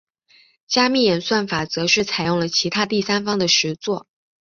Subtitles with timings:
[0.65, 4.07] 加密演算法则是采用了其他第三方的实作。